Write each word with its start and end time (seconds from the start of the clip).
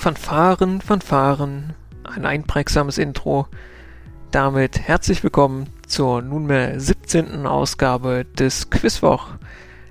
Fanfaren, 0.00 0.80
Fanfaren, 0.80 1.74
ein 2.04 2.24
einprägsames 2.24 2.96
Intro. 2.96 3.48
Damit 4.30 4.80
herzlich 4.80 5.22
willkommen 5.22 5.68
zur 5.86 6.22
nunmehr 6.22 6.80
17. 6.80 7.44
Ausgabe 7.44 8.24
des 8.24 8.70
Quizwoch. 8.70 9.26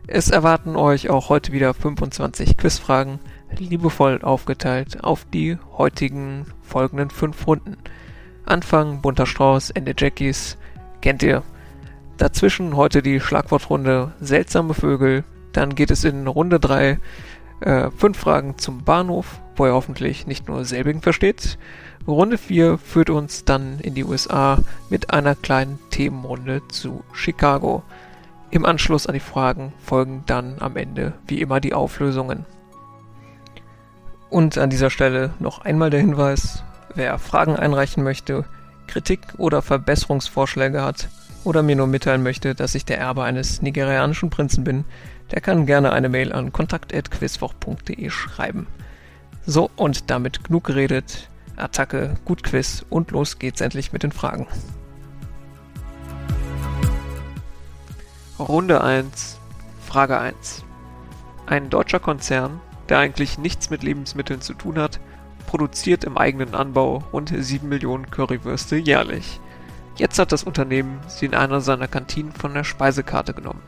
Es 0.07 0.31
erwarten 0.31 0.75
euch 0.75 1.11
auch 1.11 1.29
heute 1.29 1.51
wieder 1.51 1.75
25 1.75 2.57
Quizfragen, 2.57 3.19
liebevoll 3.55 4.23
aufgeteilt 4.23 5.03
auf 5.03 5.25
die 5.25 5.59
heutigen 5.77 6.47
folgenden 6.63 7.11
fünf 7.11 7.45
Runden. 7.45 7.77
Anfang 8.45 9.03
bunter 9.03 9.27
Strauß, 9.27 9.69
Ende 9.69 9.93
Jackies, 9.95 10.57
kennt 11.01 11.21
ihr. 11.21 11.43
Dazwischen 12.17 12.75
heute 12.75 13.03
die 13.03 13.19
Schlagwortrunde 13.19 14.13
Seltsame 14.19 14.73
Vögel. 14.73 15.23
Dann 15.51 15.75
geht 15.75 15.91
es 15.91 16.03
in 16.03 16.25
Runde 16.25 16.59
3 16.59 16.97
äh, 17.61 17.89
fünf 17.91 18.17
Fragen 18.17 18.57
zum 18.57 18.83
Bahnhof, 18.83 19.41
wo 19.55 19.65
ihr 19.65 19.73
hoffentlich 19.73 20.27
nicht 20.27 20.47
nur 20.47 20.65
selbigen 20.65 21.01
versteht. 21.01 21.57
Runde 22.07 22.37
4 22.37 22.77
führt 22.77 23.09
uns 23.09 23.45
dann 23.45 23.79
in 23.79 23.93
die 23.93 24.05
USA 24.05 24.59
mit 24.89 25.13
einer 25.13 25.35
kleinen 25.35 25.79
Themenrunde 25.91 26.61
zu 26.69 27.03
Chicago. 27.13 27.83
Im 28.51 28.65
Anschluss 28.65 29.05
an 29.05 29.13
die 29.13 29.19
Fragen 29.19 29.73
folgen 29.83 30.23
dann 30.25 30.55
am 30.59 30.75
Ende 30.75 31.13
wie 31.27 31.41
immer 31.41 31.59
die 31.59 31.73
Auflösungen. 31.73 32.45
Und 34.29 34.57
an 34.57 34.69
dieser 34.69 34.89
Stelle 34.89 35.33
noch 35.39 35.59
einmal 35.61 35.89
der 35.89 35.99
Hinweis, 35.99 36.63
wer 36.95 37.19
Fragen 37.19 37.55
einreichen 37.55 38.03
möchte, 38.03 38.45
Kritik 38.87 39.19
oder 39.37 39.61
Verbesserungsvorschläge 39.61 40.81
hat 40.81 41.09
oder 41.43 41.63
mir 41.63 41.75
nur 41.75 41.87
mitteilen 41.87 42.23
möchte, 42.23 42.55
dass 42.55 42.75
ich 42.75 42.85
der 42.85 42.99
Erbe 42.99 43.23
eines 43.23 43.61
nigerianischen 43.61 44.29
Prinzen 44.29 44.63
bin, 44.63 44.85
der 45.31 45.41
kann 45.41 45.65
gerne 45.65 45.93
eine 45.93 46.09
Mail 46.09 46.33
an 46.33 46.51
kontakt.quizwoch.de 46.51 48.09
schreiben. 48.09 48.67
So, 49.45 49.69
und 49.75 50.09
damit 50.09 50.43
genug 50.43 50.65
geredet. 50.65 51.29
Attacke, 51.55 52.15
gut 52.25 52.43
Quiz 52.43 52.85
und 52.89 53.11
los 53.11 53.39
geht's 53.39 53.61
endlich 53.61 53.91
mit 53.91 54.03
den 54.03 54.11
Fragen. 54.11 54.47
Runde 58.39 58.81
1, 58.81 59.37
Frage 59.85 60.17
1. 60.17 60.63
Ein 61.45 61.69
deutscher 61.69 61.99
Konzern, 61.99 62.61
der 62.87 62.99
eigentlich 62.99 63.37
nichts 63.37 63.69
mit 63.69 63.83
Lebensmitteln 63.83 64.39
zu 64.39 64.53
tun 64.53 64.79
hat, 64.79 64.99
produziert 65.47 66.03
im 66.03 66.17
eigenen 66.17 66.55
Anbau 66.55 67.03
rund 67.11 67.33
7 67.35 67.67
Millionen 67.67 68.09
Currywürste 68.09 68.77
jährlich. 68.77 69.41
Jetzt 69.97 70.19
hat 70.19 70.31
das 70.31 70.43
Unternehmen 70.43 70.99
sie 71.07 71.25
in 71.25 71.35
einer 71.35 71.59
seiner 71.59 71.87
Kantinen 71.87 72.31
von 72.31 72.53
der 72.53 72.63
Speisekarte 72.63 73.33
genommen. 73.33 73.61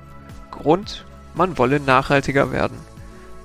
Grund, 0.52 1.06
man 1.36 1.58
wolle 1.58 1.80
nachhaltiger 1.80 2.52
werden. 2.52 2.78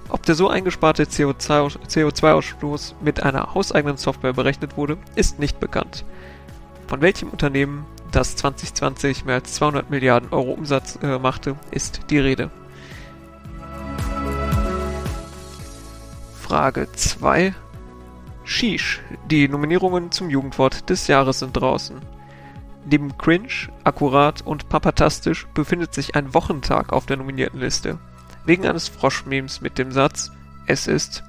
Ob 0.08 0.22
der 0.22 0.34
so 0.34 0.48
eingesparte 0.48 1.04
CO2-Ausstoß 1.04 2.94
mit 3.00 3.22
einer 3.22 3.54
hauseigenen 3.54 3.96
Software 3.96 4.32
berechnet 4.32 4.76
wurde, 4.76 4.98
ist 5.16 5.38
nicht 5.38 5.58
bekannt. 5.58 6.04
Von 6.86 7.00
welchem 7.00 7.30
Unternehmen, 7.30 7.86
das 8.12 8.36
2020 8.36 9.24
mehr 9.24 9.36
als 9.36 9.54
200 9.54 9.90
Milliarden 9.90 10.32
Euro 10.32 10.52
Umsatz 10.52 10.98
äh, 11.02 11.18
machte, 11.18 11.56
ist 11.72 12.02
die 12.10 12.18
Rede. 12.18 12.50
Frage 16.40 16.86
2. 16.92 17.54
Sheesh. 18.44 19.02
Die 19.28 19.48
Nominierungen 19.48 20.12
zum 20.12 20.30
Jugendwort 20.30 20.88
des 20.88 21.08
Jahres 21.08 21.40
sind 21.40 21.56
draußen. 21.56 21.96
Neben 22.88 23.18
Cringe, 23.18 23.68
Akkurat 23.82 24.42
und 24.42 24.68
Papatastisch 24.68 25.48
befindet 25.54 25.92
sich 25.92 26.14
ein 26.14 26.34
Wochentag 26.34 26.92
auf 26.92 27.04
der 27.04 27.16
nominierten 27.16 27.58
Liste. 27.58 27.98
Wegen 28.44 28.64
eines 28.64 28.86
Froschmemes 28.86 29.60
mit 29.60 29.76
dem 29.76 29.90
Satz 29.90 30.30
Es 30.68 30.86
ist 30.86 31.24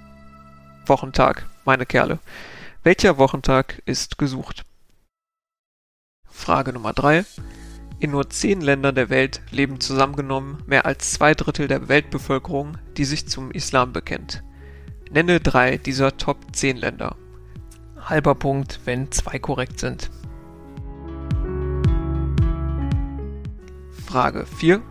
Wochentag, 0.85 1.47
meine 1.65 1.87
Kerle. 1.87 2.19
Welcher 2.83 3.17
Wochentag 3.17 3.81
ist 3.85 4.19
gesucht? 4.19 4.65
Frage 6.29 6.73
Nummer 6.73 6.93
3. 6.93 7.25
In 7.99 8.11
nur 8.11 8.29
zehn 8.29 8.61
Ländern 8.61 8.93
der 8.93 9.09
Welt 9.09 9.41
leben 9.49 9.79
zusammengenommen 9.79 10.61
mehr 10.67 10.85
als 10.85 11.13
zwei 11.13 11.33
Drittel 11.33 11.67
der 11.67 11.87
Weltbevölkerung, 11.87 12.77
die 12.97 13.05
sich 13.05 13.27
zum 13.27 13.49
Islam 13.49 13.93
bekennt. 13.93 14.43
Nenne 15.11 15.39
drei 15.39 15.77
dieser 15.77 16.17
Top 16.17 16.37
10 16.55 16.77
Länder. 16.77 17.15
Halber 17.99 18.35
Punkt, 18.35 18.81
wenn 18.85 19.11
zwei 19.11 19.39
korrekt 19.39 19.79
sind. 19.79 20.11
Frage 24.07 24.45
4. 24.45 24.81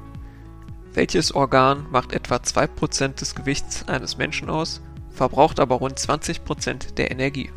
Welches 0.92 1.34
Organ 1.34 1.86
macht 1.90 2.12
etwa 2.12 2.36
2% 2.36 3.18
des 3.18 3.34
Gewichts 3.34 3.88
eines 3.88 4.18
Menschen 4.18 4.50
aus, 4.50 4.82
verbraucht 5.08 5.58
aber 5.58 5.76
rund 5.76 5.98
20% 5.98 6.92
der 6.96 7.10
Energie? 7.10 7.50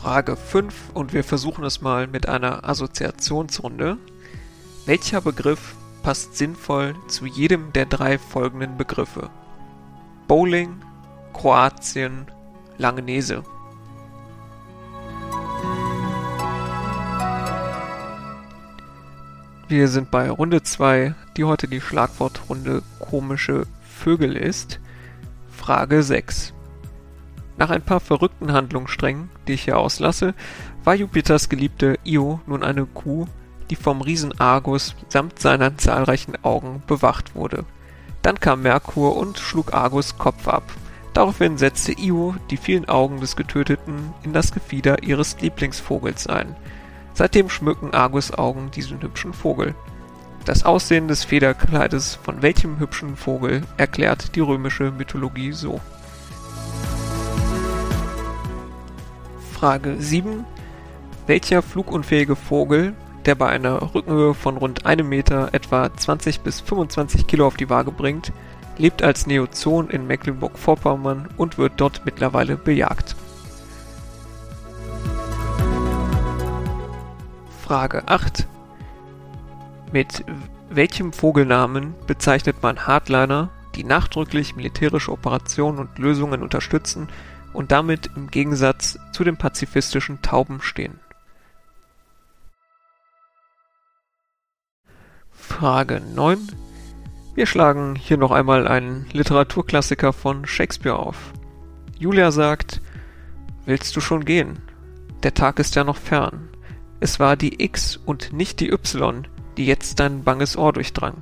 Frage 0.00 0.36
5 0.36 0.92
und 0.94 1.12
wir 1.12 1.22
versuchen 1.22 1.64
es 1.64 1.82
mal 1.82 2.06
mit 2.06 2.26
einer 2.26 2.66
Assoziationsrunde. 2.66 3.98
Welcher 4.86 5.20
Begriff 5.20 5.74
passt 6.02 6.38
sinnvoll 6.38 6.94
zu 7.08 7.26
jedem 7.26 7.74
der 7.74 7.84
drei 7.84 8.16
folgenden 8.16 8.78
Begriffe? 8.78 9.28
Bowling, 10.28 10.80
Kroatien, 11.34 12.26
Langenese. 12.78 13.44
Wir 19.68 19.88
sind 19.88 20.10
bei 20.10 20.30
Runde 20.30 20.62
2, 20.62 21.14
die 21.36 21.44
heute 21.44 21.68
die 21.68 21.82
Schlagwortrunde 21.82 22.82
komische 23.00 23.66
Vögel 23.82 24.34
ist. 24.34 24.80
Frage 25.50 26.02
6. 26.02 26.54
Nach 27.58 27.68
ein 27.68 27.82
paar 27.82 28.00
verrückten 28.00 28.54
Handlungssträngen, 28.54 29.28
die 29.46 29.52
ich 29.52 29.64
hier 29.64 29.76
auslasse, 29.76 30.32
war 30.84 30.94
Jupiters 30.94 31.50
geliebte 31.50 31.98
Io 32.04 32.40
nun 32.46 32.62
eine 32.62 32.86
Kuh, 32.86 33.26
die 33.68 33.76
vom 33.76 34.00
Riesen 34.00 34.40
Argus 34.40 34.96
samt 35.10 35.38
seiner 35.38 35.76
zahlreichen 35.76 36.42
Augen 36.42 36.82
bewacht 36.86 37.34
wurde. 37.34 37.66
Dann 38.22 38.40
kam 38.40 38.62
Merkur 38.62 39.18
und 39.18 39.38
schlug 39.38 39.74
Argus 39.74 40.16
Kopf 40.16 40.48
ab. 40.48 40.64
Daraufhin 41.12 41.58
setzte 41.58 41.92
Io 41.92 42.34
die 42.50 42.56
vielen 42.56 42.88
Augen 42.88 43.20
des 43.20 43.36
Getöteten 43.36 44.14
in 44.22 44.32
das 44.32 44.50
Gefieder 44.50 45.02
ihres 45.02 45.38
Lieblingsvogels 45.42 46.26
ein– 46.26 46.56
Seitdem 47.18 47.50
schmücken 47.50 47.94
Argus 47.94 48.32
Augen 48.32 48.70
diesen 48.70 49.02
hübschen 49.02 49.32
Vogel. 49.32 49.74
Das 50.44 50.64
Aussehen 50.64 51.08
des 51.08 51.24
Federkleides 51.24 52.14
von 52.14 52.42
welchem 52.42 52.78
hübschen 52.78 53.16
Vogel 53.16 53.62
erklärt 53.76 54.36
die 54.36 54.40
römische 54.40 54.92
Mythologie 54.92 55.50
so. 55.50 55.80
Frage 59.52 59.96
7. 59.98 60.44
Welcher 61.26 61.60
flugunfähige 61.60 62.36
Vogel, 62.36 62.94
der 63.26 63.34
bei 63.34 63.48
einer 63.48 63.92
Rückenhöhe 63.96 64.34
von 64.34 64.56
rund 64.56 64.86
einem 64.86 65.08
Meter 65.08 65.48
etwa 65.50 65.92
20 65.92 66.42
bis 66.42 66.60
25 66.60 67.26
Kilo 67.26 67.48
auf 67.48 67.56
die 67.56 67.68
Waage 67.68 67.90
bringt, 67.90 68.32
lebt 68.76 69.02
als 69.02 69.26
Neozon 69.26 69.90
in 69.90 70.06
Mecklenburg-Vorpommern 70.06 71.30
und 71.36 71.58
wird 71.58 71.72
dort 71.78 72.02
mittlerweile 72.04 72.56
bejagt? 72.56 73.16
Frage 77.68 78.08
8. 78.08 78.46
Mit 79.92 80.24
welchem 80.70 81.12
Vogelnamen 81.12 81.94
bezeichnet 82.06 82.62
man 82.62 82.86
Hardliner, 82.86 83.50
die 83.74 83.84
nachdrücklich 83.84 84.56
militärische 84.56 85.12
Operationen 85.12 85.78
und 85.78 85.98
Lösungen 85.98 86.42
unterstützen 86.42 87.08
und 87.52 87.70
damit 87.70 88.08
im 88.16 88.30
Gegensatz 88.30 88.98
zu 89.12 89.22
den 89.22 89.36
pazifistischen 89.36 90.22
Tauben 90.22 90.62
stehen? 90.62 90.98
Frage 95.30 96.00
9. 96.00 96.38
Wir 97.34 97.44
schlagen 97.44 97.96
hier 97.96 98.16
noch 98.16 98.30
einmal 98.30 98.66
einen 98.66 99.04
Literaturklassiker 99.12 100.14
von 100.14 100.46
Shakespeare 100.46 100.98
auf. 100.98 101.34
Julia 101.98 102.32
sagt, 102.32 102.80
Willst 103.66 103.94
du 103.94 104.00
schon 104.00 104.24
gehen? 104.24 104.58
Der 105.22 105.34
Tag 105.34 105.58
ist 105.58 105.76
ja 105.76 105.84
noch 105.84 105.98
fern. 105.98 106.47
Es 107.00 107.20
war 107.20 107.36
die 107.36 107.62
X 107.62 107.96
und 107.96 108.32
nicht 108.32 108.58
die 108.58 108.72
Y, 108.72 109.28
die 109.56 109.66
jetzt 109.66 110.00
dein 110.00 110.24
banges 110.24 110.56
Ohr 110.56 110.72
durchdrang. 110.72 111.14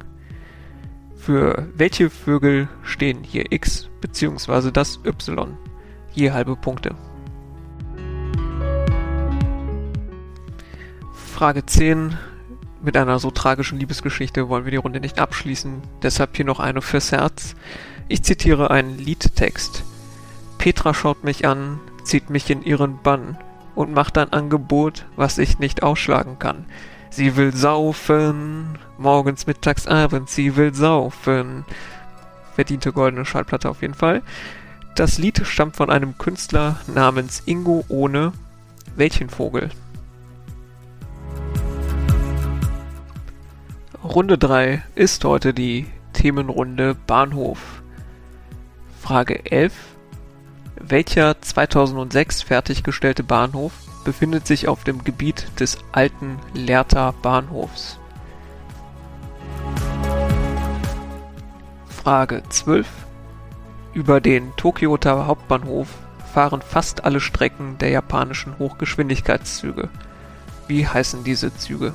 Für 1.17 1.69
welche 1.75 2.08
Vögel 2.08 2.69
stehen 2.82 3.23
hier 3.23 3.52
X 3.52 3.90
bzw. 4.00 4.70
das 4.70 5.00
Y? 5.05 5.56
Je 6.14 6.31
halbe 6.31 6.56
Punkte. 6.56 6.94
Frage 11.12 11.67
10. 11.67 12.17
Mit 12.82 12.96
einer 12.96 13.19
so 13.19 13.31
tragischen 13.31 13.78
Liebesgeschichte 13.78 14.49
wollen 14.49 14.64
wir 14.64 14.70
die 14.70 14.78
Runde 14.78 15.00
nicht 15.00 15.19
abschließen, 15.19 15.82
deshalb 16.02 16.37
hier 16.37 16.44
noch 16.46 16.61
eine 16.61 16.81
fürs 16.81 17.12
Herz. 17.12 17.55
Ich 18.08 18.23
zitiere 18.23 18.70
einen 18.70 18.96
Liedtext. 18.96 19.84
Petra 20.56 20.94
schaut 20.94 21.25
mich 21.25 21.46
an, 21.46 21.81
zieht 22.05 22.31
mich 22.31 22.49
in 22.49 22.62
ihren 22.62 23.02
Bann 23.02 23.37
und 23.76 23.94
macht 23.94 24.19
ein 24.19 24.32
Angebot, 24.32 25.06
was 25.14 25.38
ich 25.38 25.61
nicht 25.61 25.84
ausschlagen 25.84 26.40
kann. 26.40 26.64
Sie 27.11 27.37
will 27.37 27.55
saufen, 27.55 28.78
morgens, 28.99 29.46
mittags, 29.46 29.87
abends, 29.87 30.34
sie 30.34 30.56
will 30.56 30.75
saufen. 30.75 31.64
verdiente 32.55 32.93
goldene 32.93 33.25
Schallplatte 33.25 33.70
auf 33.70 33.82
jeden 33.82 33.94
Fall. 33.94 34.23
Das 34.96 35.19
Lied 35.19 35.46
stammt 35.46 35.76
von 35.76 35.90
einem 35.90 36.19
Künstler 36.19 36.81
namens 36.93 37.43
Ingo 37.46 37.84
Ohne. 37.88 38.32
Welchen 38.96 39.28
Vogel? 39.28 39.69
Runde 44.02 44.38
3 44.38 44.82
ist 44.94 45.25
heute 45.25 45.52
die 45.52 45.87
Themenrunde 46.14 46.96
Bahnhof. 47.06 47.82
Frage 49.02 49.44
11. 49.50 49.96
Welcher 50.78 51.40
2006 51.40 52.43
fertiggestellte 52.43 53.25
Bahnhof 53.25 53.73
befindet 54.05 54.46
sich 54.46 54.69
auf 54.69 54.84
dem 54.84 55.02
Gebiet 55.05 55.49
des 55.58 55.78
alten 55.93 56.38
Lehrter 56.52 57.14
Bahnhofs? 57.23 57.99
Frage 61.88 62.43
12. 62.50 62.87
Über 63.94 64.20
den 64.20 64.55
Tokyota 64.56 65.26
Hauptbahnhof 65.26 65.88
fahren 66.34 66.61
fast 66.61 67.05
alle 67.05 67.20
Strecken 67.20 67.78
der 67.78 67.88
japanischen 67.88 68.58
Hochgeschwindigkeitszüge. 68.58 69.88
Wie 70.69 70.87
heißen 70.87 71.25
diese 71.25 71.56
Züge? 71.56 71.94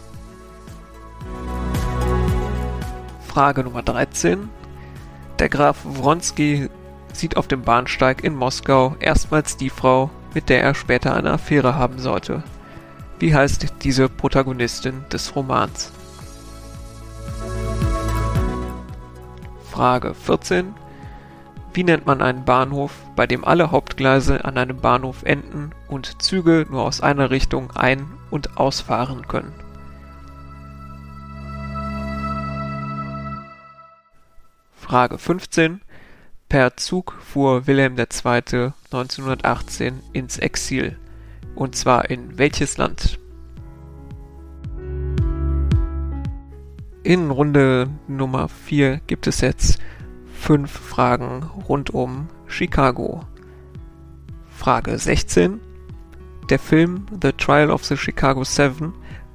Frage 3.28 3.64
Nummer 3.64 3.84
13. 3.84 4.50
Der 5.38 5.50
Graf 5.50 5.78
Wronski 5.86 6.70
sieht 7.16 7.38
auf 7.38 7.48
dem 7.48 7.62
Bahnsteig 7.62 8.24
in 8.24 8.36
Moskau 8.36 8.96
erstmals 9.00 9.58
die 9.58 9.70
Frau, 9.70 10.10
mit 10.34 10.50
der 10.50 10.62
er 10.64 10.76
später 10.76 11.16
eine 11.16 11.32
Affäre 11.32 11.76
haben 11.76 12.00
sollte. 12.00 12.44
Wie 13.20 13.36
heißt 13.36 13.68
diese 13.84 14.10
Protagonistin 14.10 15.06
des 15.12 15.36
Romans? 15.36 15.92
Frage 19.70 20.14
14. 20.14 20.74
Wie 21.74 21.84
nennt 21.84 22.06
man 22.06 22.22
einen 22.22 22.44
Bahnhof, 22.44 22.92
bei 23.16 23.28
dem 23.28 23.46
alle 23.46 23.72
Hauptgleise 23.72 24.44
an 24.44 24.58
einem 24.58 24.78
Bahnhof 24.78 25.24
enden 25.24 25.72
und 25.88 26.22
Züge 26.22 26.66
nur 26.70 26.84
aus 26.84 27.02
einer 27.02 27.30
Richtung 27.30 27.72
ein- 27.72 28.12
und 28.30 28.58
ausfahren 28.58 29.28
können? 29.28 29.54
Frage 34.76 35.18
15. 35.18 35.80
Per 36.52 36.76
Zug 36.76 37.14
fuhr 37.22 37.66
Wilhelm 37.66 37.98
II. 37.98 38.74
1918 38.92 40.02
ins 40.12 40.38
Exil. 40.38 40.98
Und 41.56 41.78
zwar 41.78 42.10
in 42.10 42.38
welches 42.38 42.76
Land? 42.76 43.18
In 47.04 47.32
Runde 47.32 47.88
Nummer 48.10 48.50
4 48.50 49.00
gibt 49.08 49.28
es 49.28 49.40
jetzt 49.40 49.80
fünf 50.34 50.70
Fragen 50.72 51.44
rund 51.70 51.92
um 51.92 52.28
Chicago. 52.48 53.24
Frage 54.50 54.98
16. 55.00 55.62
Der 56.50 56.60
Film 56.60 57.06
The 57.22 57.32
Trial 57.32 57.72
of 57.72 57.86
the 57.86 57.96
Chicago 57.96 58.44
Seven 58.44 58.92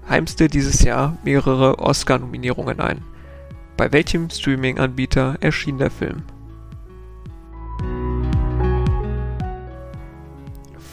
heimste 0.07 0.49
dieses 0.49 0.83
Jahr 0.83 1.17
mehrere 1.25 1.79
Oscar-Nominierungen 1.79 2.79
ein. 2.79 3.01
Bei 3.79 3.91
welchem 3.91 4.29
Streaming-Anbieter 4.29 5.39
erschien 5.41 5.79
der 5.79 5.91
Film? 5.91 6.23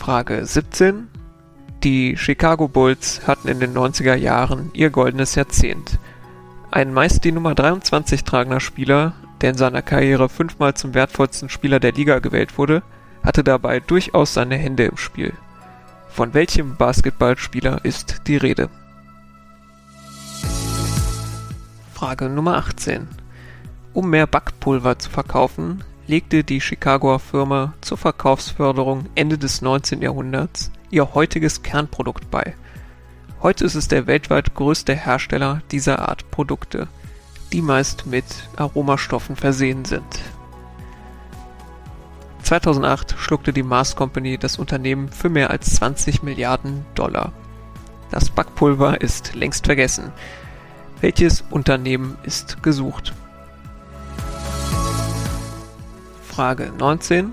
Frage 0.03 0.45
17. 0.45 1.07
Die 1.81 2.17
Chicago 2.17 2.67
Bulls 2.67 3.25
hatten 3.25 3.47
in 3.47 3.61
den 3.61 3.73
90er 3.73 4.15
Jahren 4.15 4.69
ihr 4.73 4.89
goldenes 4.89 5.35
Jahrzehnt. 5.35 5.97
Ein 6.71 6.94
meist 6.94 7.23
die 7.23 7.31
Nummer 7.31 7.55
23 7.55 8.25
tragender 8.25 8.59
Spieler, 8.59 9.13
der 9.39 9.51
in 9.51 9.55
seiner 9.55 9.81
Karriere 9.81 10.27
fünfmal 10.27 10.73
zum 10.73 10.94
wertvollsten 10.94 11.47
Spieler 11.47 11.79
der 11.79 11.94
Liga 11.94 12.19
gewählt 12.19 12.57
wurde, 12.57 12.83
hatte 13.23 13.45
dabei 13.45 13.79
durchaus 13.79 14.33
seine 14.33 14.57
Hände 14.57 14.83
im 14.83 14.97
Spiel. 14.97 15.31
Von 16.09 16.33
welchem 16.33 16.75
Basketballspieler 16.75 17.85
ist 17.85 18.23
die 18.27 18.35
Rede? 18.35 18.67
Frage 21.94 22.27
Nummer 22.27 22.57
18. 22.57 23.07
Um 23.94 24.09
mehr 24.09 24.27
Backpulver 24.27 25.00
zu 25.00 25.09
verkaufen, 25.09 25.81
legte 26.07 26.44
die 26.44 26.59
Chicagoer 26.59 27.19
Firma 27.19 27.73
zur 27.81 27.97
Verkaufsförderung 27.97 29.05
Ende 29.15 29.38
des 29.38 29.61
19. 29.61 30.01
Jahrhunderts 30.01 30.71
ihr 30.89 31.13
heutiges 31.13 31.63
Kernprodukt 31.63 32.29
bei. 32.29 32.55
Heute 33.41 33.65
ist 33.65 33.75
es 33.75 33.88
der 33.88 34.07
weltweit 34.07 34.53
größte 34.53 34.94
Hersteller 34.94 35.61
dieser 35.71 36.07
Art 36.07 36.29
Produkte, 36.29 36.88
die 37.51 37.61
meist 37.61 38.05
mit 38.05 38.25
Aromastoffen 38.55 39.35
versehen 39.35 39.85
sind. 39.85 40.21
2008 42.44 43.15
schluckte 43.17 43.53
die 43.53 43.63
Mars 43.63 43.95
Company 43.95 44.38
das 44.38 44.59
Unternehmen 44.59 45.09
für 45.09 45.29
mehr 45.29 45.50
als 45.50 45.75
20 45.75 46.23
Milliarden 46.23 46.85
Dollar. 46.94 47.31
Das 48.11 48.29
Backpulver 48.29 49.01
ist 49.01 49.33
längst 49.33 49.65
vergessen. 49.65 50.11
Welches 51.00 51.41
Unternehmen 51.50 52.17
ist 52.23 52.61
gesucht? 52.61 53.13
Frage 56.33 56.74
19. 56.75 57.31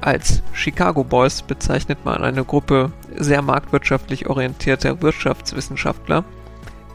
Als 0.00 0.40
Chicago 0.52 1.02
Boys 1.02 1.42
bezeichnet 1.42 2.04
man 2.04 2.22
eine 2.22 2.44
Gruppe 2.44 2.92
sehr 3.16 3.42
marktwirtschaftlich 3.42 4.28
orientierter 4.28 5.02
Wirtschaftswissenschaftler, 5.02 6.22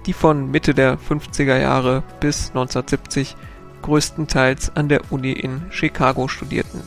die 0.05 0.13
von 0.13 0.49
Mitte 0.49 0.73
der 0.73 0.97
50er 0.97 1.57
Jahre 1.57 2.01
bis 2.21 2.51
1970 2.51 3.35
größtenteils 3.81 4.73
an 4.77 4.87
der 4.87 5.11
Uni 5.11 5.33
in 5.33 5.63
Chicago 5.69 6.29
studierten. 6.29 6.81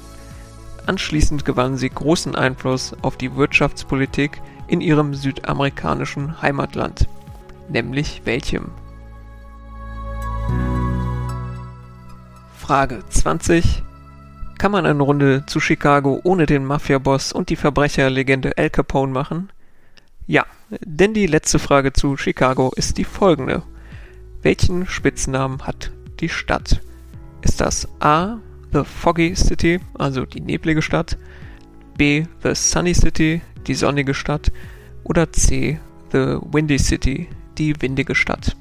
Anschließend 0.87 1.45
gewannen 1.45 1.77
sie 1.77 1.91
großen 1.91 2.35
Einfluss 2.35 2.97
auf 3.03 3.19
die 3.19 3.37
Wirtschaftspolitik 3.37 4.41
in 4.69 4.81
ihrem 4.81 5.13
südamerikanischen 5.13 6.41
Heimatland. 6.41 7.11
Nämlich 7.69 8.23
welchem? 8.25 8.71
Frage 12.57 13.03
20 13.11 13.84
kann 14.65 14.73
man 14.73 14.87
eine 14.87 15.03
Runde 15.03 15.45
zu 15.45 15.61
Chicago 15.61 16.23
ohne 16.25 16.47
den 16.47 16.65
Mafia-Boss 16.65 17.35
und 17.35 17.51
die 17.51 17.57
Verbrecherlegende 17.57 18.57
Al 18.57 18.71
Capone 18.71 19.13
machen? 19.13 19.51
Ja, 20.27 20.47
denn 20.81 21.13
die 21.13 21.27
letzte 21.27 21.59
Frage 21.59 21.93
zu 21.93 22.17
Chicago 22.17 22.73
ist 22.75 22.97
die 22.97 23.05
folgende. 23.05 23.63
Welchen 24.41 24.87
Spitznamen 24.87 25.61
hat 25.67 25.93
die 26.21 26.31
Stadt? 26.31 26.81
Ist 27.43 27.61
das 27.61 27.87
A. 28.01 28.39
The 28.73 28.85
Foggy 28.85 29.37
City, 29.37 29.81
also 29.99 30.25
die 30.25 30.41
neblige 30.41 30.81
Stadt, 30.81 31.19
B. 31.99 32.25
The 32.43 32.55
Sunny 32.55 32.95
City, 32.95 33.43
die 33.67 33.75
sonnige 33.75 34.15
Stadt 34.15 34.51
oder 35.03 35.31
C. 35.31 35.79
The 36.11 36.39
Windy 36.41 36.79
City, 36.79 37.29
die 37.59 37.83
windige 37.83 38.15
Stadt? 38.15 38.57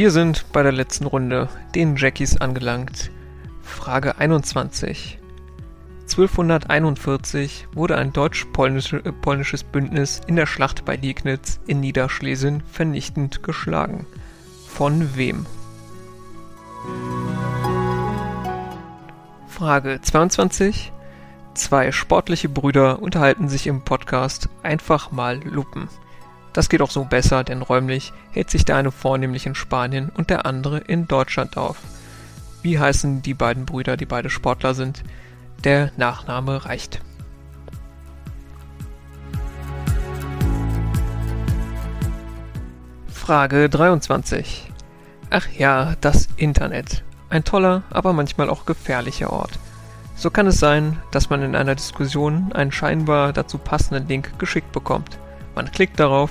Wir 0.00 0.10
sind 0.10 0.50
bei 0.54 0.62
der 0.62 0.72
letzten 0.72 1.04
Runde, 1.04 1.50
den 1.74 1.94
Jackies, 1.94 2.38
angelangt. 2.38 3.10
Frage 3.62 4.16
21. 4.16 5.18
1241 6.04 7.68
wurde 7.74 7.98
ein 7.98 8.10
deutsch-polnisches 8.10 9.62
Bündnis 9.64 10.22
in 10.26 10.36
der 10.36 10.46
Schlacht 10.46 10.86
bei 10.86 10.96
Liegnitz 10.96 11.60
in 11.66 11.80
Niederschlesien 11.80 12.62
vernichtend 12.62 13.42
geschlagen. 13.42 14.06
Von 14.66 15.16
wem? 15.16 15.44
Frage 19.48 20.00
22. 20.00 20.92
Zwei 21.52 21.92
sportliche 21.92 22.48
Brüder 22.48 23.02
unterhalten 23.02 23.50
sich 23.50 23.66
im 23.66 23.82
Podcast 23.82 24.48
Einfach 24.62 25.10
mal 25.10 25.40
Lupen. 25.44 25.90
Das 26.52 26.68
geht 26.68 26.82
auch 26.82 26.90
so 26.90 27.04
besser, 27.04 27.44
denn 27.44 27.62
räumlich 27.62 28.12
hält 28.32 28.50
sich 28.50 28.64
der 28.64 28.76
eine 28.76 28.90
vornehmlich 28.90 29.46
in 29.46 29.54
Spanien 29.54 30.10
und 30.12 30.30
der 30.30 30.46
andere 30.46 30.78
in 30.78 31.06
Deutschland 31.06 31.56
auf. 31.56 31.76
Wie 32.62 32.78
heißen 32.78 33.22
die 33.22 33.34
beiden 33.34 33.64
Brüder, 33.64 33.96
die 33.96 34.06
beide 34.06 34.30
Sportler 34.30 34.74
sind? 34.74 35.02
Der 35.64 35.92
Nachname 35.96 36.64
reicht. 36.64 37.00
Frage 43.08 43.68
23. 43.68 44.72
Ach 45.30 45.46
ja, 45.56 45.94
das 46.00 46.28
Internet. 46.36 47.04
Ein 47.28 47.44
toller, 47.44 47.84
aber 47.90 48.12
manchmal 48.12 48.50
auch 48.50 48.66
gefährlicher 48.66 49.32
Ort. 49.32 49.52
So 50.16 50.30
kann 50.30 50.48
es 50.48 50.58
sein, 50.58 50.98
dass 51.12 51.30
man 51.30 51.40
in 51.42 51.54
einer 51.54 51.76
Diskussion 51.76 52.52
einen 52.52 52.72
scheinbar 52.72 53.32
dazu 53.32 53.56
passenden 53.56 54.08
Link 54.08 54.38
geschickt 54.38 54.72
bekommt. 54.72 55.18
Man 55.54 55.70
klickt 55.70 55.98
darauf 55.98 56.30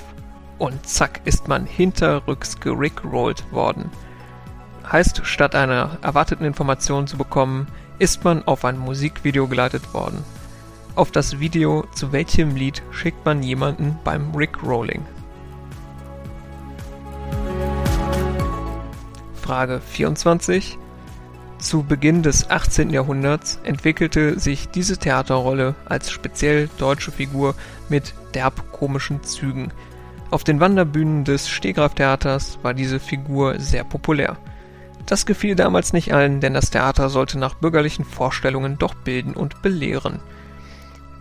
und 0.58 0.86
zack 0.86 1.20
ist 1.24 1.48
man 1.48 1.66
hinterrücks 1.66 2.58
gerickrollt 2.60 3.50
worden. 3.52 3.90
Heißt, 4.90 5.20
statt 5.24 5.54
einer 5.54 5.98
erwarteten 6.02 6.44
Information 6.44 7.06
zu 7.06 7.16
bekommen, 7.16 7.68
ist 7.98 8.24
man 8.24 8.42
auf 8.46 8.64
ein 8.64 8.78
Musikvideo 8.78 9.46
geleitet 9.46 9.94
worden. 9.94 10.24
Auf 10.96 11.10
das 11.12 11.38
Video 11.38 11.86
zu 11.94 12.12
welchem 12.12 12.56
Lied 12.56 12.82
schickt 12.90 13.24
man 13.24 13.42
jemanden 13.42 13.98
beim 14.04 14.34
Rickrolling? 14.34 15.04
Frage 19.34 19.80
24. 19.80 20.78
Zu 21.60 21.82
Beginn 21.82 22.22
des 22.22 22.48
18. 22.48 22.88
Jahrhunderts 22.88 23.60
entwickelte 23.64 24.40
sich 24.40 24.68
diese 24.70 24.96
Theaterrolle 24.96 25.74
als 25.84 26.10
speziell 26.10 26.70
deutsche 26.78 27.12
Figur 27.12 27.54
mit 27.90 28.14
derb 28.34 28.72
komischen 28.72 29.22
Zügen. 29.22 29.70
Auf 30.30 30.42
den 30.42 30.58
Wanderbühnen 30.58 31.24
des 31.24 31.50
Stehgreiftheaters 31.50 32.58
war 32.62 32.72
diese 32.72 32.98
Figur 32.98 33.60
sehr 33.60 33.84
populär. 33.84 34.38
Das 35.04 35.26
gefiel 35.26 35.54
damals 35.54 35.92
nicht 35.92 36.14
allen, 36.14 36.40
denn 36.40 36.54
das 36.54 36.70
Theater 36.70 37.10
sollte 37.10 37.38
nach 37.38 37.54
bürgerlichen 37.54 38.06
Vorstellungen 38.06 38.78
doch 38.78 38.94
bilden 38.94 39.34
und 39.34 39.60
belehren. 39.60 40.20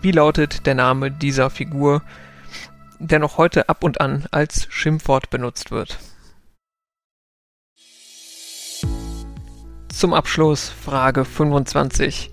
Wie 0.01 0.11
lautet 0.11 0.65
der 0.65 0.75
Name 0.75 1.11
dieser 1.11 1.49
Figur, 1.49 2.01
der 2.97 3.19
noch 3.19 3.37
heute 3.37 3.67
ab 3.67 3.83
und 3.83 3.99
an 3.99 4.25
als 4.31 4.67
Schimpfwort 4.69 5.29
benutzt 5.29 5.71
wird? 5.71 5.99
Zum 9.99 10.13
Abschluss 10.13 10.69
Frage 10.69 11.25
25. 11.25 12.31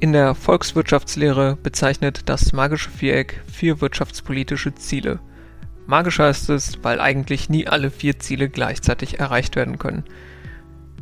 In 0.00 0.12
der 0.12 0.34
Volkswirtschaftslehre 0.34 1.56
bezeichnet 1.62 2.22
das 2.28 2.52
magische 2.52 2.90
Viereck 2.90 3.40
vier 3.46 3.80
wirtschaftspolitische 3.80 4.74
Ziele. 4.74 5.20
Magisch 5.86 6.18
heißt 6.18 6.50
es, 6.50 6.82
weil 6.82 7.00
eigentlich 7.00 7.48
nie 7.48 7.68
alle 7.68 7.92
vier 7.92 8.18
Ziele 8.18 8.48
gleichzeitig 8.48 9.20
erreicht 9.20 9.54
werden 9.54 9.78
können. 9.78 10.02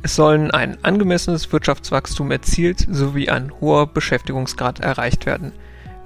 Es 0.02 0.14
sollen 0.14 0.50
ein 0.50 0.84
angemessenes 0.84 1.50
Wirtschaftswachstum 1.50 2.30
erzielt 2.30 2.86
sowie 2.90 3.30
ein 3.30 3.50
hoher 3.62 3.86
Beschäftigungsgrad 3.86 4.80
erreicht 4.80 5.24
werden. 5.24 5.52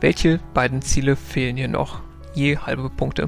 Welche 0.01 0.39
beiden 0.55 0.83
Ziele 0.83 1.17
fehlen 1.17 1.57
hier 1.57 1.67
noch? 1.67 2.01
Je 2.33 2.59
halbe 2.59 2.91
Punkte. 2.91 3.27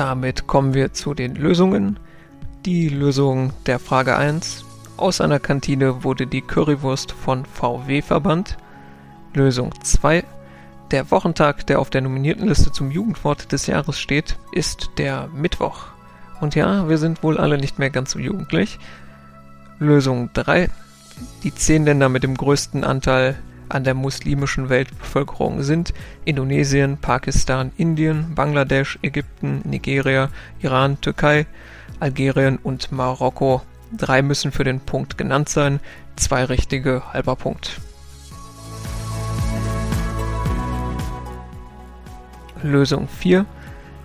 Damit 0.00 0.46
kommen 0.46 0.72
wir 0.72 0.94
zu 0.94 1.12
den 1.12 1.34
Lösungen. 1.34 1.98
Die 2.64 2.88
Lösung 2.88 3.52
der 3.66 3.78
Frage 3.78 4.16
1. 4.16 4.64
Aus 4.96 5.20
einer 5.20 5.38
Kantine 5.38 6.04
wurde 6.04 6.26
die 6.26 6.40
Currywurst 6.40 7.12
von 7.12 7.44
VW 7.44 8.00
verbannt. 8.00 8.56
Lösung 9.34 9.74
2. 9.82 10.24
Der 10.90 11.10
Wochentag, 11.10 11.66
der 11.66 11.80
auf 11.80 11.90
der 11.90 12.00
nominierten 12.00 12.48
Liste 12.48 12.72
zum 12.72 12.90
Jugendwort 12.90 13.52
des 13.52 13.66
Jahres 13.66 14.00
steht, 14.00 14.38
ist 14.52 14.92
der 14.96 15.28
Mittwoch. 15.34 15.88
Und 16.40 16.54
ja, 16.54 16.88
wir 16.88 16.96
sind 16.96 17.22
wohl 17.22 17.36
alle 17.36 17.58
nicht 17.58 17.78
mehr 17.78 17.90
ganz 17.90 18.12
so 18.12 18.18
jugendlich. 18.18 18.78
Lösung 19.78 20.30
3. 20.32 20.70
Die 21.42 21.54
zehn 21.54 21.84
Länder 21.84 22.08
mit 22.08 22.22
dem 22.22 22.38
größten 22.38 22.84
Anteil 22.84 23.38
an 23.70 23.84
der 23.84 23.94
muslimischen 23.94 24.68
Weltbevölkerung 24.68 25.62
sind 25.62 25.94
Indonesien, 26.24 26.98
Pakistan, 26.98 27.72
Indien, 27.76 28.34
Bangladesch, 28.34 28.98
Ägypten, 29.02 29.62
Nigeria, 29.64 30.28
Iran, 30.60 31.00
Türkei, 31.00 31.46
Algerien 32.00 32.58
und 32.62 32.92
Marokko. 32.92 33.62
Drei 33.96 34.22
müssen 34.22 34.52
für 34.52 34.64
den 34.64 34.80
Punkt 34.80 35.18
genannt 35.18 35.48
sein, 35.48 35.80
zwei 36.16 36.44
richtige, 36.44 37.02
halber 37.12 37.36
Punkt. 37.36 37.80
Lösung 42.62 43.08
4. 43.08 43.46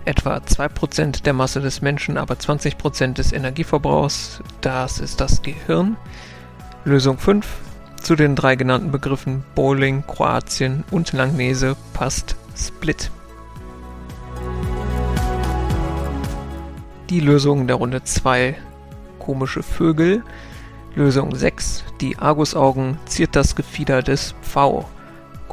Etwa 0.04 0.36
2% 0.36 1.24
der 1.24 1.32
Masse 1.32 1.60
des 1.60 1.82
Menschen, 1.82 2.16
aber 2.16 2.34
20% 2.34 3.14
des 3.14 3.32
Energieverbrauchs, 3.32 4.40
das 4.60 5.00
ist 5.00 5.20
das 5.20 5.42
Gehirn. 5.42 5.96
Lösung 6.84 7.18
5. 7.18 7.65
Zu 8.06 8.14
den 8.14 8.36
drei 8.36 8.54
genannten 8.54 8.92
Begriffen 8.92 9.42
Bowling, 9.56 10.04
Kroatien 10.06 10.84
und 10.92 11.12
Langnese 11.12 11.74
passt 11.92 12.36
Split. 12.56 13.10
Die 17.10 17.18
Lösung 17.18 17.66
der 17.66 17.74
Runde 17.74 18.04
2 18.04 18.54
Komische 19.18 19.64
Vögel. 19.64 20.22
Lösung 20.94 21.34
6 21.34 21.82
Die 22.00 22.16
Argusaugen 22.16 22.96
ziert 23.06 23.34
das 23.34 23.56
Gefieder 23.56 24.02
des 24.02 24.36
Pfau. 24.40 24.88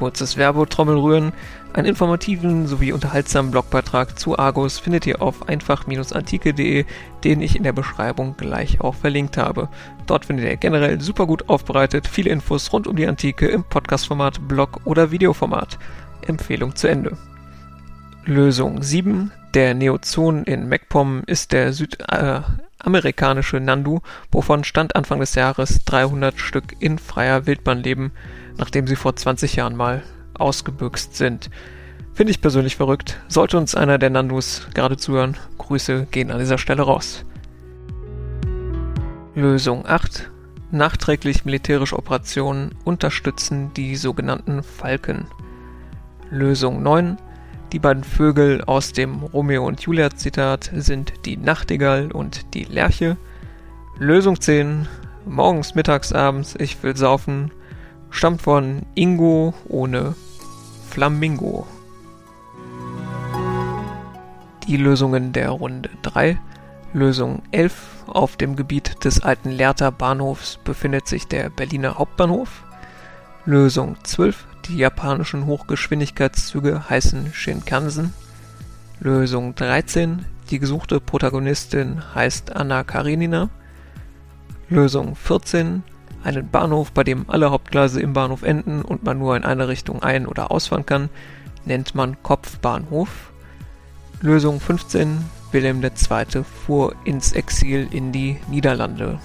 Kurzes 0.04 0.36
Werbetrommelrühren. 0.36 1.32
Einen 1.72 1.88
informativen 1.88 2.68
sowie 2.68 2.92
unterhaltsamen 2.92 3.52
Blogbeitrag 3.52 4.20
zu 4.20 4.38
Argus 4.38 4.78
findet 4.78 5.08
ihr 5.08 5.22
auf 5.22 5.48
einfach-antike.de, 5.48 6.84
den 7.24 7.42
ich 7.42 7.56
in 7.56 7.64
der 7.64 7.72
Beschreibung 7.72 8.36
gleich 8.36 8.82
auch 8.82 8.96
verlinkt 8.96 9.38
habe. 9.38 9.70
Dort 10.06 10.26
findet 10.26 10.46
ihr 10.46 10.58
generell 10.58 11.00
super 11.00 11.26
gut 11.26 11.48
aufbereitet 11.48 12.06
viele 12.06 12.32
Infos 12.32 12.74
rund 12.74 12.86
um 12.86 12.98
die 12.98 13.08
Antike 13.08 13.48
im 13.48 13.64
Podcastformat, 13.64 14.46
Blog 14.46 14.82
oder 14.84 15.12
Videoformat. 15.12 15.80
Empfehlung 16.28 16.76
zu 16.76 16.90
Ende. 16.90 17.18
Lösung 18.26 18.84
7. 18.84 19.32
Der 19.54 19.74
Neozon 19.74 20.44
in 20.44 20.68
MacPom 20.68 21.24
ist 21.28 21.54
der 21.54 21.72
südamerikanische 21.72 22.60
äh, 22.60 22.73
Nandu, 22.86 24.00
wovon 24.32 24.64
Stand 24.64 24.96
Anfang 24.96 25.20
des 25.20 25.36
Jahres 25.36 25.84
300 25.86 26.40
Stück 26.40 26.76
in 26.80 26.98
freier 26.98 27.46
Wildbahn 27.46 27.80
leben, 27.80 28.12
nachdem 28.58 28.88
sie 28.88 28.96
vor 28.96 29.16
20 29.16 29.56
Jahren 29.56 29.76
mal 29.76 30.04
ausgebüxt 30.34 31.16
sind. 31.16 31.50
Finde 32.14 32.32
ich 32.32 32.42
persönlich 32.42 32.76
verrückt. 32.76 33.20
Sollte 33.28 33.58
uns 33.58 33.76
einer 33.76 33.98
der 33.98 34.10
Nandus 34.10 34.68
gerade 34.74 34.98
zuhören, 34.98 35.38
Grüße 35.58 36.08
gehen 36.12 36.32
an 36.32 36.40
dieser 36.40 36.58
Stelle 36.58 36.84
raus. 36.84 37.26
Lösung 39.36 39.88
8. 39.88 40.30
Nachträglich 40.70 41.46
militärische 41.46 41.98
Operationen 41.98 42.76
unterstützen 42.84 43.74
die 43.74 43.96
sogenannten 43.96 44.62
Falken. 44.62 45.26
Lösung 46.30 46.84
9. 46.84 47.18
Die 47.74 47.80
beiden 47.80 48.04
Vögel 48.04 48.64
aus 48.64 48.94
dem 48.94 49.24
Romeo 49.24 49.68
und 49.68 49.82
Julia 49.82 50.12
Zitat 50.12 50.72
sind 50.74 51.26
die 51.26 51.38
Nachtigall 51.38 52.12
und 52.12 52.54
die 52.54 52.64
Lerche. 52.64 53.18
Lösung 53.98 54.40
10. 54.40 54.88
Morgens, 55.26 55.76
mittags, 55.76 56.14
abends, 56.14 56.56
ich 56.58 56.82
will 56.84 56.96
saufen 56.96 57.52
stammt 58.14 58.44
von 58.44 58.84
Ingo 58.94 59.54
ohne 59.68 60.16
Flamingo. 60.90 61.66
Die 64.68 64.78
Lösungen 64.78 65.34
der 65.34 65.50
Runde 65.50 65.90
3. 66.04 66.40
Lösung 66.94 67.42
11. 67.52 68.06
Auf 68.06 68.38
dem 68.38 68.56
Gebiet 68.56 69.04
des 69.04 69.24
alten 69.24 69.50
Lehrter 69.50 69.92
Bahnhofs 69.92 70.60
befindet 70.64 71.08
sich 71.08 71.28
der 71.28 71.50
Berliner 71.50 71.98
Hauptbahnhof. 71.98 72.64
Lösung 73.46 73.98
12. 74.04 74.46
Die 74.66 74.78
japanischen 74.78 75.46
Hochgeschwindigkeitszüge 75.46 76.90
heißen 76.90 77.34
Shinkansen. 77.34 78.14
Lösung 79.02 79.56
13. 79.56 80.26
Die 80.50 80.60
gesuchte 80.60 81.02
Protagonistin 81.02 82.02
heißt 82.16 82.56
Anna 82.56 82.84
Karenina. 82.84 83.50
Lösung 84.70 85.16
14 85.16 85.84
einen 86.24 86.50
Bahnhof, 86.50 86.92
bei 86.92 87.04
dem 87.04 87.30
alle 87.30 87.52
Hauptgleise 87.52 88.02
im 88.02 88.14
Bahnhof 88.14 88.44
enden 88.44 88.82
und 88.82 89.04
man 89.04 89.20
nur 89.20 89.36
in 89.36 89.44
eine 89.44 89.68
Richtung 89.68 90.02
ein- 90.02 90.28
oder 90.28 90.52
ausfahren 90.52 90.86
kann, 90.86 91.10
nennt 91.66 91.96
man 91.96 92.22
Kopfbahnhof. 92.24 93.32
Lösung 94.22 94.62
15. 94.62 95.26
Wilhelm 95.52 95.84
II. 95.84 96.44
fuhr 96.44 96.96
ins 97.04 97.34
Exil 97.34 97.88
in 97.92 98.14
die 98.14 98.40
Niederlande. 98.50 99.20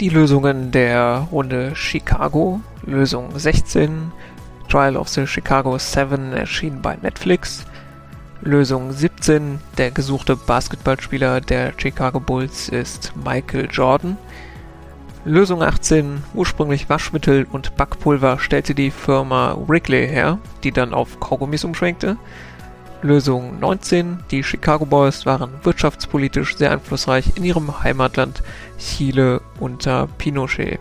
Die 0.00 0.10
Lösungen 0.10 0.70
der 0.70 1.26
Runde 1.32 1.74
Chicago. 1.74 2.60
Lösung 2.86 3.36
16. 3.36 4.12
Trial 4.68 4.96
of 4.96 5.08
the 5.08 5.26
Chicago 5.26 5.76
7 5.76 6.32
erschien 6.32 6.80
bei 6.80 6.96
Netflix. 7.02 7.66
Lösung 8.40 8.92
17. 8.92 9.58
Der 9.76 9.90
gesuchte 9.90 10.36
Basketballspieler 10.36 11.40
der 11.40 11.72
Chicago 11.76 12.20
Bulls 12.20 12.68
ist 12.68 13.12
Michael 13.24 13.66
Jordan. 13.72 14.16
Lösung 15.24 15.64
18, 15.64 16.22
ursprünglich 16.32 16.88
Waschmittel 16.88 17.48
und 17.50 17.76
Backpulver, 17.76 18.38
stellte 18.38 18.76
die 18.76 18.92
Firma 18.92 19.58
Wrigley 19.66 20.06
her, 20.06 20.38
die 20.62 20.70
dann 20.70 20.94
auf 20.94 21.18
Kaugummis 21.18 21.64
umschwenkte. 21.64 22.16
Lösung 23.02 23.60
19, 23.60 24.18
die 24.30 24.42
Chicago 24.42 24.84
Boys 24.84 25.24
waren 25.26 25.50
wirtschaftspolitisch 25.62 26.56
sehr 26.56 26.72
einflussreich 26.72 27.36
in 27.36 27.44
ihrem 27.44 27.82
Heimatland 27.82 28.42
Chile 28.78 29.40
unter 29.60 30.06
Pinochet. 30.18 30.80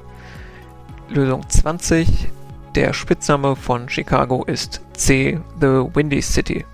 Lösung 1.09 1.47
20, 1.47 2.29
der 2.75 2.93
Spitzname 2.93 3.55
von 3.55 3.89
Chicago 3.89 4.43
ist 4.45 4.81
C, 4.93 5.39
The 5.59 5.85
Windy 5.93 6.21
City. 6.21 6.65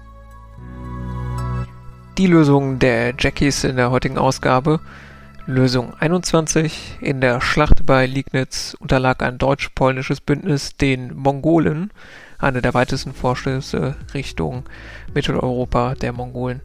Die 2.18 2.28
Lösung 2.28 2.78
der 2.78 3.14
Jackies 3.18 3.64
in 3.64 3.76
der 3.76 3.90
heutigen 3.90 4.18
Ausgabe 4.18 4.80
Lösung 5.46 5.94
21. 6.00 7.00
In 7.02 7.20
der 7.20 7.42
Schlacht 7.42 7.86
bei 7.86 8.06
Liegnitz 8.06 8.78
unterlag 8.80 9.22
ein 9.22 9.38
deutsch-polnisches 9.38 10.22
Bündnis 10.22 10.78
den 10.78 11.14
Mongolen, 11.16 11.92
eine 12.38 12.62
der 12.62 12.74
weitesten 12.74 13.14
Vorstöße 13.14 13.96
Richtung 14.14 14.64
Mitteleuropa 15.14 15.96
der 15.96 16.14
Mongolen. 16.14 16.62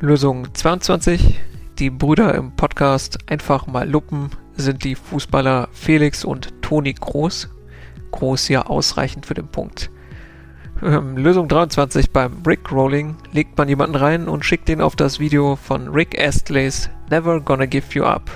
Lösung 0.00 0.54
22. 0.54 1.40
Die 1.80 1.90
Brüder 1.90 2.36
im 2.36 2.52
Podcast 2.52 3.18
Einfach 3.26 3.66
mal 3.66 3.88
Luppen 3.90 4.30
sind 4.56 4.84
die 4.84 4.94
Fußballer 4.94 5.68
Felix 5.72 6.24
und 6.24 6.62
Toni 6.62 6.92
Groß. 6.92 7.48
Groß 8.12 8.48
ja 8.48 8.66
ausreichend 8.66 9.26
für 9.26 9.34
den 9.34 9.48
Punkt. 9.48 9.90
Ähm, 10.84 11.16
Lösung 11.16 11.48
23 11.48 12.12
beim 12.12 12.42
Rickrolling 12.46 13.16
legt 13.32 13.58
man 13.58 13.68
jemanden 13.68 13.96
rein 13.96 14.28
und 14.28 14.44
schickt 14.44 14.68
ihn 14.68 14.80
auf 14.80 14.94
das 14.94 15.18
Video 15.18 15.56
von 15.56 15.88
Rick 15.88 16.16
Astleys 16.16 16.90
Never 17.10 17.40
Gonna 17.40 17.66
Give 17.66 17.86
You 17.90 18.04
Up. 18.04 18.30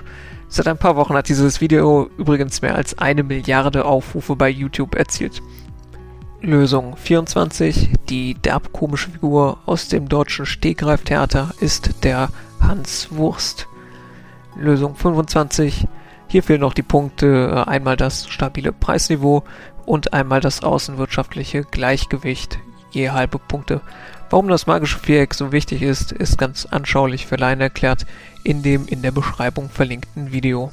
Seit 0.49 0.67
ein 0.67 0.79
paar 0.79 0.97
Wochen 0.97 1.15
hat 1.15 1.29
dieses 1.29 1.61
Video 1.61 2.11
übrigens 2.19 2.61
mehr 2.61 2.75
als 2.75 2.99
eine 2.99 3.23
Milliarde 3.23 3.85
Aufrufe 3.85 4.35
bei 4.35 4.49
YouTube 4.49 4.97
erzielt. 4.97 5.43
Lösung 6.41 6.97
24. 6.97 7.91
Die 8.09 8.35
derbkomische 8.35 9.11
Figur 9.11 9.59
aus 9.65 9.87
dem 9.87 10.09
deutschen 10.09 10.45
Stegreiftheater 10.45 11.51
ist 11.61 12.03
der 12.03 12.31
Hans 12.61 13.09
Wurst. 13.11 13.69
Lösung 14.57 14.97
25. 14.97 15.87
Hier 16.27 16.43
fehlen 16.43 16.61
noch 16.61 16.75
die 16.75 16.83
Punkte, 16.83 17.65
äh, 17.67 17.71
einmal 17.71 17.97
das 17.97 18.29
stabile 18.29 18.73
Preisniveau 18.73 19.45
und 19.87 20.13
einmal 20.13 20.41
das 20.41 20.63
außenwirtschaftliche 20.63 21.63
Gleichgewicht, 21.65 22.59
je 22.91 23.11
halbe 23.11 23.39
Punkte. 23.39 23.81
Warum 24.31 24.49
das 24.49 24.67
magische 24.67 24.99
Viereck 24.99 25.33
so 25.33 25.53
wichtig 25.53 25.81
ist, 25.81 26.13
ist 26.13 26.37
ganz 26.37 26.67
anschaulich 26.67 27.27
für 27.27 27.37
Laien 27.37 27.63
erklärt 27.63 28.05
in 28.45 28.63
dem 28.63 28.87
in 28.87 29.01
der 29.01 29.13
Beschreibung 29.13 29.71
verlinkten 29.71 30.33
Video. 30.33 30.71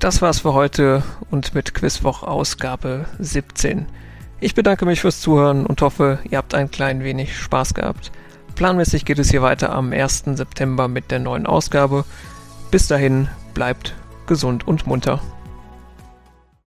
Das 0.00 0.20
war's 0.20 0.40
für 0.40 0.52
heute 0.52 1.02
und 1.30 1.54
mit 1.54 1.72
Quizwoch 1.72 2.22
Ausgabe 2.22 3.06
17. 3.18 3.86
Ich 4.40 4.54
bedanke 4.54 4.84
mich 4.84 5.00
fürs 5.00 5.20
Zuhören 5.20 5.64
und 5.64 5.80
hoffe, 5.80 6.18
ihr 6.28 6.38
habt 6.38 6.54
ein 6.54 6.70
klein 6.70 7.02
wenig 7.02 7.38
Spaß 7.38 7.74
gehabt. 7.74 8.10
Planmäßig 8.56 9.04
geht 9.04 9.18
es 9.18 9.30
hier 9.30 9.42
weiter 9.42 9.70
am 9.70 9.92
1. 9.92 10.24
September 10.32 10.88
mit 10.88 11.10
der 11.10 11.18
neuen 11.18 11.46
Ausgabe. 11.46 12.06
Bis 12.70 12.88
dahin, 12.88 13.28
bleibt 13.52 13.94
gesund 14.26 14.66
und 14.66 14.86
munter. 14.86 15.20